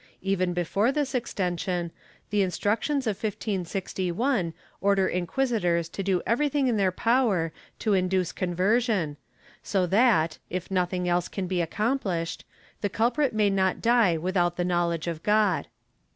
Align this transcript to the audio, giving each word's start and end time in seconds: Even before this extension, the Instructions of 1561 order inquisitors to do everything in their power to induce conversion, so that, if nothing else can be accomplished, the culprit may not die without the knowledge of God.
Even 0.23 0.51
before 0.55 0.91
this 0.91 1.13
extension, 1.13 1.91
the 2.31 2.41
Instructions 2.41 3.05
of 3.05 3.17
1561 3.17 4.55
order 4.81 5.07
inquisitors 5.07 5.87
to 5.89 6.01
do 6.01 6.23
everything 6.25 6.65
in 6.67 6.75
their 6.77 6.91
power 6.91 7.51
to 7.77 7.93
induce 7.93 8.31
conversion, 8.31 9.15
so 9.61 9.85
that, 9.85 10.39
if 10.49 10.71
nothing 10.71 11.07
else 11.07 11.27
can 11.27 11.45
be 11.45 11.61
accomplished, 11.61 12.45
the 12.81 12.89
culprit 12.89 13.31
may 13.31 13.51
not 13.51 13.79
die 13.79 14.17
without 14.17 14.57
the 14.57 14.65
knowledge 14.65 15.05
of 15.05 15.21
God. 15.21 15.67